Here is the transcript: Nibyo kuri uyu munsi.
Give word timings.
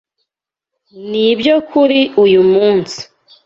Nibyo 1.09 1.55
kuri 1.69 1.99
uyu 2.23 2.41
munsi. 2.51 2.99